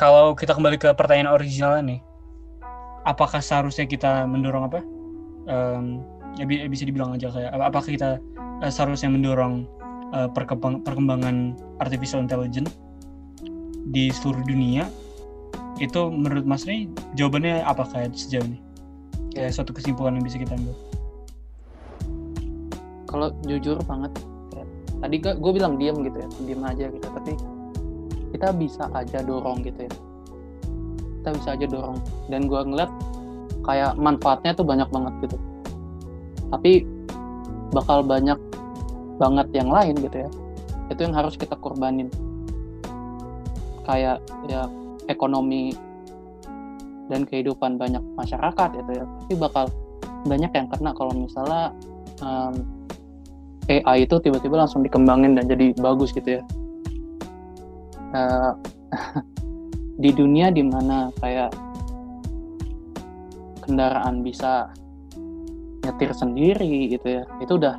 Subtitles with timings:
[0.00, 2.00] kalau kita kembali ke pertanyaan original nih,
[3.04, 4.80] apakah seharusnya kita mendorong apa?
[5.44, 6.00] Um,
[6.40, 8.10] ya bisa dibilang aja kayak apakah kita
[8.64, 9.68] uh, seharusnya mendorong
[10.16, 11.52] uh, perkembang, perkembangan
[11.84, 12.72] artificial intelligence
[13.92, 14.88] di seluruh dunia?
[15.76, 16.88] Itu menurut Mas Rey
[17.20, 18.56] jawabannya apa kayak sejauh ini?
[19.36, 20.76] Kayak suatu kesimpulan yang bisa kita ambil?
[23.04, 24.16] Kalau jujur banget,
[25.04, 27.04] tadi gue bilang diam gitu ya, diam aja gitu.
[27.04, 27.59] Tapi
[28.40, 29.92] kita bisa aja dorong gitu ya.
[31.20, 32.00] Kita bisa aja dorong.
[32.32, 32.88] Dan gue ngeliat
[33.68, 35.36] kayak manfaatnya tuh banyak banget gitu.
[36.48, 36.88] Tapi
[37.76, 38.40] bakal banyak
[39.20, 40.30] banget yang lain gitu ya.
[40.88, 42.08] Itu yang harus kita korbanin
[43.84, 44.72] kayak ya
[45.12, 45.76] ekonomi
[47.12, 49.04] dan kehidupan banyak masyarakat gitu ya.
[49.04, 49.68] Tapi bakal
[50.24, 51.76] banyak yang kena kalau misalnya
[52.24, 52.56] um,
[53.68, 56.42] AI itu tiba-tiba langsung dikembangin dan jadi bagus gitu ya
[58.14, 58.52] uh,
[60.02, 61.52] di dunia di mana kayak
[63.64, 64.72] kendaraan bisa
[65.84, 67.76] nyetir sendiri gitu ya itu udah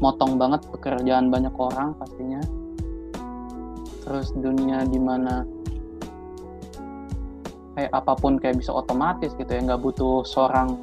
[0.00, 2.40] motong banget pekerjaan banyak orang pastinya.
[4.06, 5.42] Terus dunia di mana
[7.74, 10.78] kayak apa pun kayak bisa otomatis gitu ya nggak butuh seorang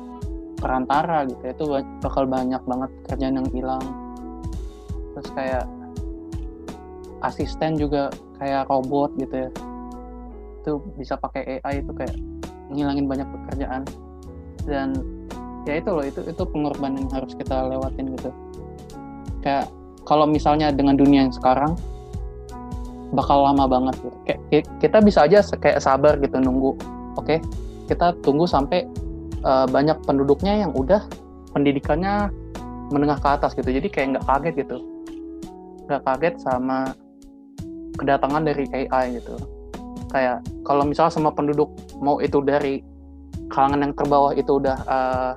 [0.61, 1.65] perantara gitu ya itu
[2.03, 3.85] bakal banyak banget pekerjaan yang hilang.
[5.13, 5.65] Terus kayak
[7.23, 9.49] asisten juga kayak robot gitu ya.
[10.63, 12.15] Itu bisa pakai AI itu kayak
[12.71, 13.83] ngilangin banyak pekerjaan.
[14.63, 14.99] Dan
[15.63, 18.29] ya itu loh itu itu pengorbanan yang harus kita lewatin gitu.
[19.43, 19.71] Kayak
[20.03, 21.79] kalau misalnya dengan dunia yang sekarang
[23.15, 24.17] bakal lama banget gitu.
[24.27, 26.75] Kayak kita bisa aja kayak sabar gitu nunggu.
[27.15, 27.39] Oke okay?
[27.87, 28.87] kita tunggu sampai
[29.43, 31.03] uh, banyak penduduknya yang udah
[31.51, 32.31] pendidikannya
[32.89, 33.69] menengah ke atas gitu.
[33.69, 34.77] Jadi kayak nggak kaget gitu.
[35.87, 36.95] Nggak kaget sama
[37.97, 39.35] kedatangan dari AI gitu.
[40.13, 42.85] Kayak kalau misalnya semua penduduk mau itu dari
[43.49, 45.33] kalangan yang terbawah itu udah uh,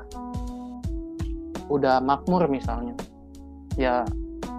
[1.66, 2.94] udah makmur misalnya
[3.76, 4.06] ya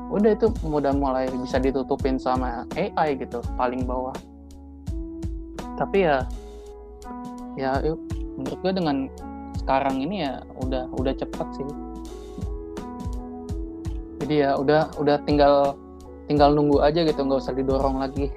[0.08, 4.16] udah itu udah mulai bisa ditutupin sama AI gitu paling bawah.
[5.76, 6.24] Tapi ya
[7.60, 7.76] ya
[8.40, 8.98] menurut gue dengan
[9.60, 11.68] sekarang ini ya udah udah cepat sih.
[14.24, 15.76] Jadi ya udah udah tinggal
[16.28, 18.30] tinggal nunggu aja gitu nggak usah didorong lagi.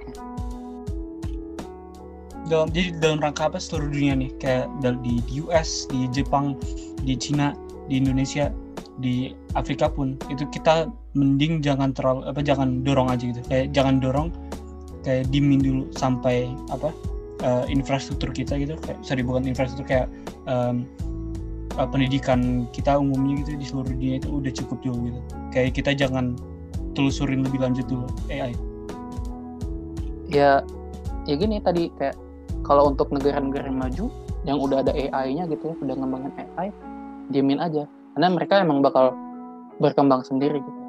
[2.50, 4.30] Dalam jadi dalam rangka apa seluruh dunia nih?
[4.42, 4.66] Kayak
[5.06, 6.58] di, US di Jepang
[7.02, 7.54] di Cina
[7.86, 8.50] di Indonesia
[8.98, 13.42] di Afrika pun itu kita mending jangan terlalu apa jangan dorong aja gitu.
[13.46, 14.28] Kayak jangan dorong
[15.06, 16.90] kayak dimin dulu sampai apa
[17.46, 18.74] uh, infrastruktur kita gitu.
[18.82, 20.06] Kayak sorry bukan infrastruktur kayak
[20.50, 20.86] um,
[21.78, 25.20] pendidikan kita umumnya gitu di seluruh dunia itu udah cukup dulu gitu.
[25.54, 26.34] Kayak kita jangan
[26.94, 28.54] telusurin lebih lanjut dulu AI?
[30.30, 30.62] Ya,
[31.26, 32.14] ya gini tadi kayak
[32.62, 34.10] kalau untuk negara-negara maju
[34.46, 36.68] yang udah ada AI-nya gitu ya, udah ngembangin AI,
[37.28, 37.84] diamin aja.
[38.16, 39.12] Karena mereka emang bakal
[39.80, 40.80] berkembang sendiri gitu.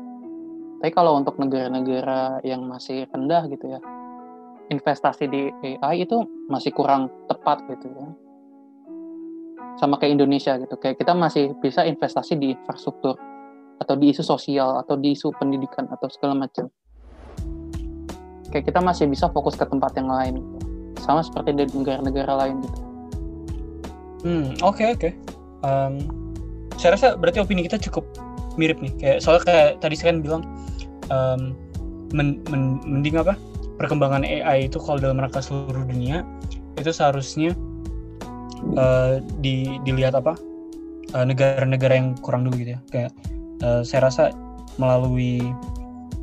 [0.81, 3.79] Tapi kalau untuk negara-negara yang masih rendah gitu ya,
[4.73, 8.07] investasi di AI itu masih kurang tepat gitu ya.
[9.77, 13.17] Sama kayak Indonesia gitu, kayak kita masih bisa investasi di infrastruktur
[13.81, 16.69] atau di isu sosial atau di isu pendidikan atau segala macam.
[18.53, 20.45] Kayak kita masih bisa fokus ke tempat yang lain.
[21.01, 22.79] Sama seperti di negara-negara lain gitu.
[24.21, 25.01] Hmm oke okay, oke.
[25.01, 25.13] Okay.
[25.65, 25.97] um,
[26.77, 28.05] saya rasa berarti opini kita cukup
[28.61, 28.93] mirip nih.
[29.01, 30.43] Kayak soalnya kayak tadi saya kan bilang
[31.09, 31.41] um,
[32.13, 33.33] men, men, mending apa?
[33.81, 36.21] Perkembangan AI itu kalau dalam rangka seluruh dunia
[36.77, 37.57] itu seharusnya
[38.77, 40.37] uh, di, dilihat apa?
[41.11, 42.79] Eh, negara-negara uh, yang kurang dulu gitu ya.
[42.87, 43.11] Kayak
[43.63, 44.23] uh, saya rasa
[44.79, 45.41] melalui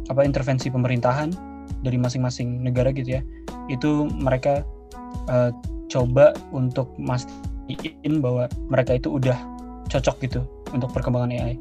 [0.09, 1.31] apa intervensi pemerintahan
[1.85, 3.23] dari masing-masing negara gitu ya
[3.69, 4.65] itu mereka
[5.29, 5.53] uh,
[5.89, 9.37] coba untuk mastiin bahwa mereka itu udah
[9.89, 10.41] cocok gitu
[10.73, 11.57] untuk perkembangan AI.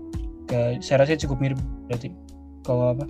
[0.48, 2.12] Ke, saya rasa cukup mirip berarti
[2.64, 3.06] kalau apa?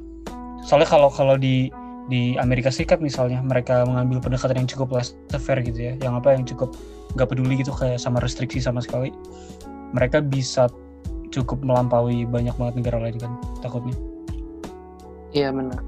[0.66, 1.70] Soalnya kalau kalau di
[2.08, 6.48] di Amerika Serikat misalnya mereka mengambil pendekatan yang cukup laissez-faire gitu ya, yang apa yang
[6.48, 6.74] cukup
[7.14, 9.12] nggak peduli gitu kayak sama restriksi sama sekali,
[9.92, 10.72] mereka bisa
[11.38, 13.32] cukup melampaui banyak banget negara lain kan
[13.62, 13.94] takutnya
[15.38, 15.82] iya benar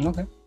[0.00, 0.37] oke okay.